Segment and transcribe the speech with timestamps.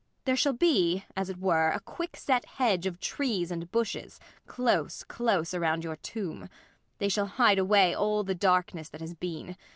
[0.25, 5.53] There shall be, as it were, a quickset hedge of trees and bushes, close, close
[5.53, 6.49] around your tomb.
[6.97, 9.55] They shall hide away all the darkness that has been.